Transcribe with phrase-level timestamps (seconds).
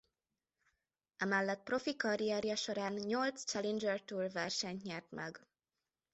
[1.17, 5.39] Emellett profi karrierje során nyolc Challenger Tour versenyt nyert meg.